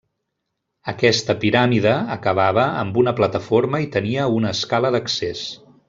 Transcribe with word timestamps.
Aquesta 0.93 1.35
piràmide 1.43 1.93
acabava 2.17 2.65
amb 2.81 2.99
una 3.03 3.13
plataforma 3.21 3.83
i 3.85 3.87
tenia 3.99 4.27
una 4.39 4.57
escala 4.59 4.93
d'accés. 4.99 5.47